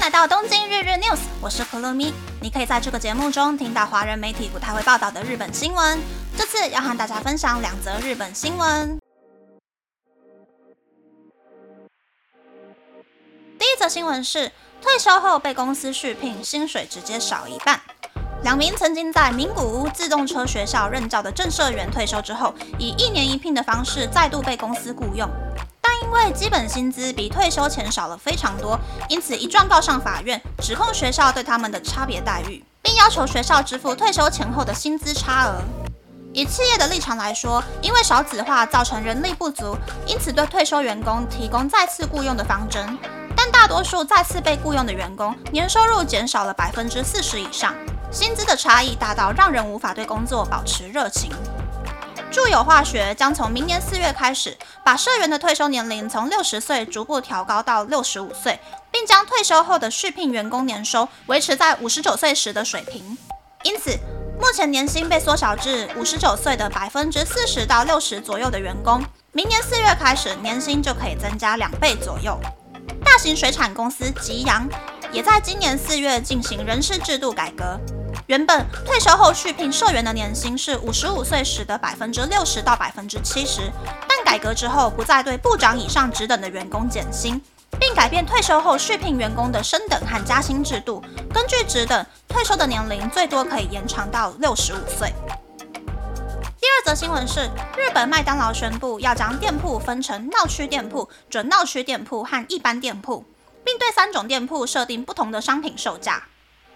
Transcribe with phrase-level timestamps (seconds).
[0.00, 2.10] 来到东京日日 news，我是可乐咪。
[2.40, 6.00] 你可以在这个节目中听到华人媒体不太会报道的日本新闻。
[6.38, 8.98] 这次要和大家分享两则日本新闻。
[13.58, 14.50] 第一则新闻是，
[14.80, 17.78] 退休后被公司续聘，薪水直接少一半。
[18.42, 25.28] 两名曾经在名古屋自动车学校任教的正社员退休之后，以一年一聘的方式再度被公司雇佣。
[26.10, 28.76] 因为基本薪资比退休前少了非常多，
[29.08, 35.62] 因此一状告上法院，指控学校对他们的差别待遇，并要求学校支付退休前后的薪资差额。
[36.32, 42.98] 以企业的立场来说，因为少子化造成人力不足，因此对退休员工提供再次雇佣的方针。
[43.36, 47.72] 但大多数再次被雇佣的员工年收入减少了百分之四十以上，
[48.10, 51.30] 薪资的差异大到让人无法对工作保持热情。
[52.30, 58.60] 住友化学将从明年四月开始，把社员的退休年龄从六十岁逐步调高到六十五岁，
[58.92, 63.18] 并将退休后的续聘员工年收维持在五十九岁时的水平。
[63.64, 63.98] 因此，
[64.40, 72.38] 目前年薪被缩小至五十九岁的百分之四十到六十左右的员工，明年四月开始年薪就可以增加两倍左右。
[73.04, 74.68] 大型水产公司吉阳
[75.10, 77.78] 也在今年四月进行人事制度改革。
[78.30, 83.72] 原本退休后续聘社员的年薪是五十五岁时的百分之六十到百分之七十，
[84.08, 87.42] 但改革之后不再对部长以上职等的员工减薪，
[87.80, 91.02] 并改变退休后续聘员工的升等和加薪制度，
[91.34, 95.12] 根据职等退休的年龄最多可以延长到六十五岁。
[96.60, 103.24] 第二则新闻是，日本麦当劳宣布要将店铺分成闹区店铺、准闹区店铺和一般店铺，
[103.64, 106.22] 并对三种店铺设定不同的商品售价。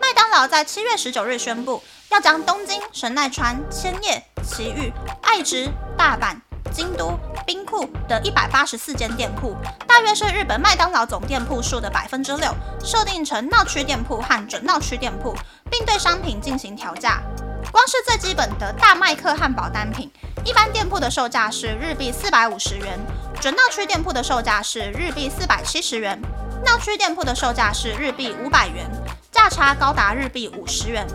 [0.00, 6.36] 麦当劳在七月十九日宣布，要将东京、神奈川、千叶、埼玉、爱知、大阪、
[6.72, 15.34] 京都、兵库的一百八十四间店铺，大约是日本麦当劳总店铺数的百分之六，设定成闹区店铺和准闹区店铺，
[15.70, 17.20] 并对商品进行调价。
[17.70, 20.10] 光是最基本的大麦克汉堡单品，
[20.44, 22.98] 一般店铺的售价是日币四百五十元，
[23.40, 26.18] 准闹区店铺的售价是日币四百七十元，
[26.64, 28.88] 闹区店铺的售价是日币五百元。
[29.48, 31.06] 差高达日币五十元，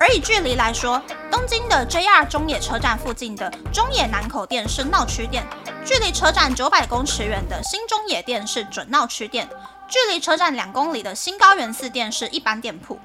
[0.00, 1.00] 而以距离来说，
[1.30, 5.46] 东京的 JR 中野车站附近的中野南口店是闹区店，
[5.84, 9.48] 距离车站九百公尺远的新中野店是准闹区店，
[9.88, 12.98] 距离车站两公里的新高原寺店是一般店铺。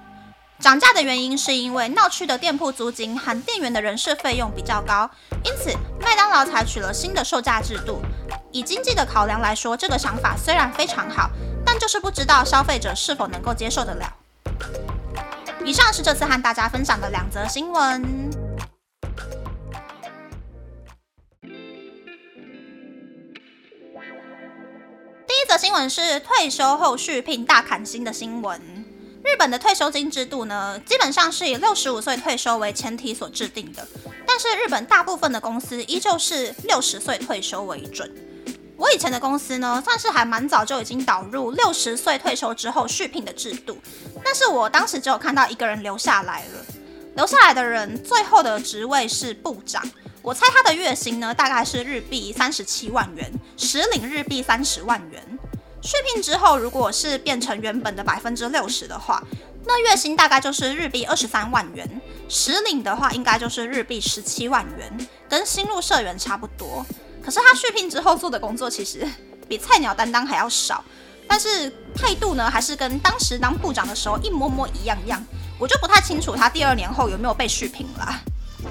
[0.59, 5.09] 涨价的原因是因为闹区的店铺租金含店员的人事费用比较高，
[5.43, 8.01] 因此麦当劳采取了新的售价制度。
[8.51, 11.29] 以经济的考量来说，这个想法虽然非常好，
[11.65, 14.13] 但就是不知道消费者是否能够接受得了。
[15.63, 18.01] 以上是这次和大家分享的两则新闻。
[25.27, 28.59] 第一则新闻是退休后续聘大砍薪的新闻。
[29.23, 33.87] 日本的退休金制度呢，基本上是以六十五岁退休为前提所制定的，
[34.25, 38.11] 但是日本大部分的公司依旧是六十岁退休为准。
[38.81, 43.77] 我以前的公司呢，算是还蛮早就已经导入六十岁退休之后续聘的制度，
[44.25, 46.65] 但是我当时只有看到一个人留下来了。
[47.15, 49.87] 留下来的人最后的职位是部长，
[50.23, 55.21] 我猜他的月薪呢大概是日币三十七万元，实领日币三十万元。
[55.83, 59.21] 续聘之后，如果是变成原本的百分之六十的话，
[59.67, 66.83] 那月薪大概就是日币二十三万元，实领的话应该就是日币十七万元，跟新入社员差不多。
[67.23, 69.07] 可是他续聘之后做的工作其实
[69.47, 70.83] 比菜鸟担当还要少，
[71.27, 75.23] 但是态度呢还是跟当时当部长的时候一模模一样样。
[75.59, 78.21] 我就不太清楚他第二年后有没有被续聘了。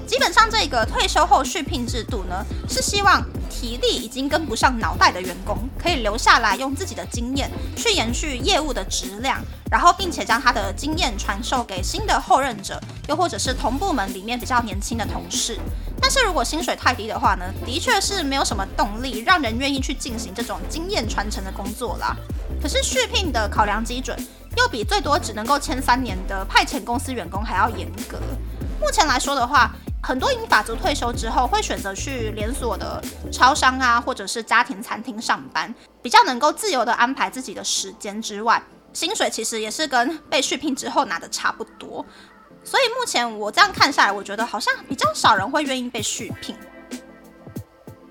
[0.06, 9.41] 基本上这个退休后续聘制度呢，是希望体力已经跟不上脑袋的员工可以留下来，用自己的经验去延续业务的质量，
[9.71, 15.59] 然后并且将他的经验传授给新的后任者，又或者是同部门里面比较年轻的同事。
[16.00, 22.17] 但是如果薪水太低的话呢，的确是没有什么动力让人愿意去进行这种经验传承的工作啦。
[22.61, 24.17] 可是续聘的考量基准
[24.56, 28.19] 又比最多只能够签三年的派遣公司员工还要严格。
[28.81, 29.70] 目前来说的话，
[30.02, 35.73] 很多英法族退休之后会选择去连锁的超商啊，或者是家庭餐厅上班，
[36.03, 38.62] 比较能够自由的安排自己的时间之外，
[38.93, 42.05] 薪水其实也是跟被续聘之后拿的差不多。
[42.62, 46.56] 所以目前我这样看下来，我觉得好像比较少人会愿意被续聘。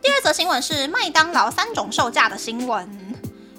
[0.02, 2.90] 第二则新闻是麦当劳三种售价的新闻。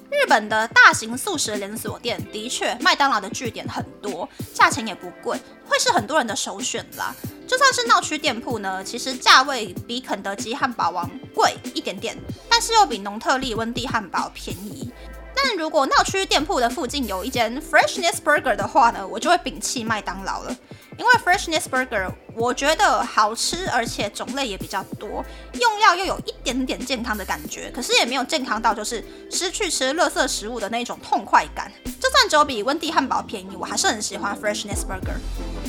[0.09, 7.15] 日本的大型素食连锁店的确，麦当劳的据点很多，价钱也不贵，会是很多人的首选啦。
[7.47, 12.17] 就算是闹区店铺呢，其实价位比肯德基汉堡王贵一点点，
[12.49, 14.91] 但是又比农特利温蒂汉堡便宜。
[15.35, 20.55] 但如果闹区店铺的附近有一间 Freshness Burger 的话呢，我就会摒弃麦当劳了，
[20.97, 25.23] 因为 Freshness Burger 我觉得好吃，而且种类也比较多，
[25.53, 31.71] 用料又有一点点健康的感觉，可是也没有健康到就是失去吃垃圾食物的那种痛快感。
[31.83, 35.17] 就算只有比温蒂汉堡便宜，我还是很喜欢 Freshness Burger。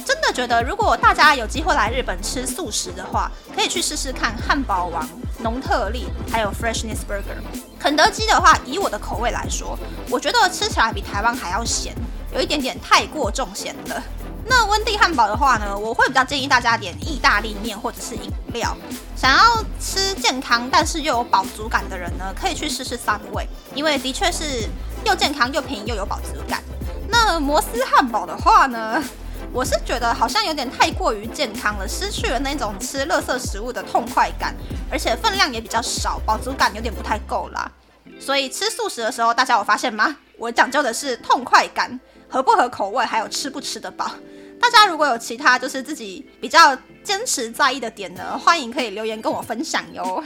[0.05, 5.08] 真的觉得，如果大家有机会来日本吃素食的话，可以去试试看汉堡王、
[5.43, 7.37] 农特利还有 Freshness Burger。
[7.79, 9.77] 肯德基的话，以我的口味来说，
[10.09, 11.94] 我觉得吃起来比台湾还要咸，
[12.33, 14.03] 有一点点太过重咸了。
[14.47, 18.77] 那温蒂汉堡的话呢，我会比较建议大家点意大利面或者是饮料。
[19.17, 24.69] 想要吃健康但是又有饱足感的人呢，可以去试试三味，因为的确是
[25.05, 26.62] 又健康又便宜又有饱足感。
[27.09, 29.03] 那摩斯汉堡的话呢？
[29.54, 34.54] 我是觉得好像有点太过于健康了，失去了那种吃垃圾食物的痛快感，
[34.90, 37.70] 而且分量也比较少，饱足感有点不太够啦。
[38.19, 40.16] 所以吃素食的时候，大家有发现吗？
[40.38, 42.00] 我讲究的是痛快感，
[42.31, 44.10] 合不合口味，还有吃不吃得饱。
[44.58, 46.75] 大家如果有其他就是自己比较
[47.05, 50.25] 坚持在意的点呢，欢迎可以留言跟我分享哟。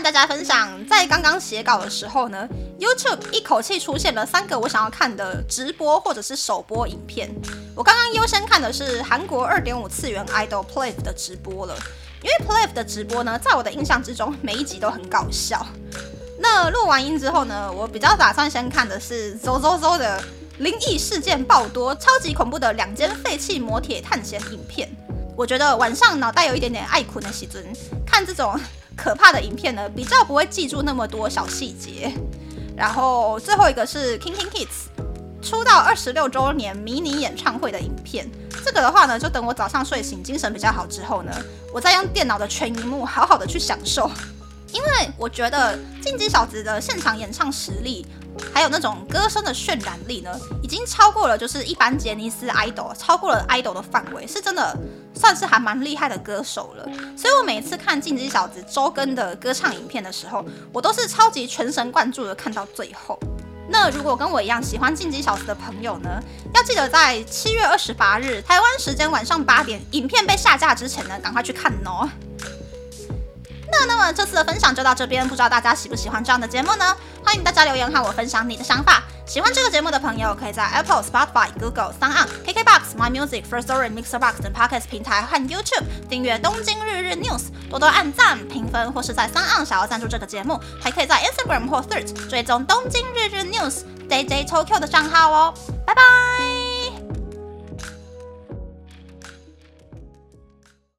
[0.00, 2.48] 和大家分享，在刚刚写稿的时候呢
[2.78, 7.30] ，YouTube 一口气出现了三个我想要看的直播或者是首播影片。
[7.76, 11.76] 我刚刚优先看的是韩国二点五次元 idol Play 的直播了，
[12.22, 15.66] 因为 Play 的直播呢，在我的印象之中，每一集都很搞笑。
[16.38, 20.24] 那录完音之后呢，我比较打算先看的是 ZOZO 的
[20.60, 24.88] 灵异事件爆多、超级恐怖的两间废弃摩铁探险影片。
[25.36, 27.62] 我觉得晚上脑袋有一点点爱困的时尊，
[28.06, 28.58] 看这种。
[29.02, 32.12] 可怕的影片呢，比较不会记住那么多小细节。
[32.76, 34.88] 然后最后一个是 King King Kids
[35.42, 38.30] 出道二十六周年迷你演唱会的影片。
[38.64, 41.32] 这个的话呢，就等我早上睡醒，精神比较好之后呢，
[41.72, 44.10] 我再用电脑的全荧幕好好的去享受。
[44.72, 48.06] 因为我觉得进击小子的现场演唱实力。
[48.54, 50.30] 还有那种歌声的渲染力呢，
[50.62, 54.74] 已经超过了就是一般杰尼斯 idol，超过了 idol 的范围，是真的
[55.20, 56.84] 算是还蛮厉害的歌手了。
[57.14, 63.18] 所以我每次看进击小子周更的歌唱影片的时候，我都是超级全神贯注的看到最后。
[63.68, 66.08] 那如果跟我一样喜欢进击小子的朋友呢，
[66.54, 72.08] 要记得在七月二十八日台湾时间晚上八点，影片被下架之前呢，赶快去看哦。
[73.80, 76.94] 那那么这次的分享就到这边，不知道大家喜不喜欢这样的节目呢？
[77.24, 79.02] 欢迎大家留言和我分享你的想法。
[79.26, 87.38] 喜欢这个节目的朋友，可以在 Apple、Spotify、Google、s o u n KKBox、My Music、First Story、Mixer Box 等 Podcast 平台和 YouTube 订阅《东京日日 News》，
[87.70, 95.54] 多多按赞、评分，或是在 s o u n 想要赞助这个节目，还可以在 Instagram 或 Third 追踪《东京日日 News》DJ Tokyo 的账号哦。
[95.86, 96.49] 拜拜。